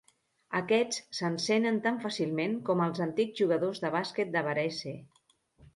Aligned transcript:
Aquests 0.59 1.17
s'encenen 1.17 1.77
tan 1.89 1.99
fàcilment 2.07 2.57
com 2.71 2.83
els 2.87 3.05
antics 3.07 3.43
jugadors 3.45 3.85
de 3.87 3.95
bàsquet 3.99 4.35
de 4.39 4.47
Varese. 4.51 4.99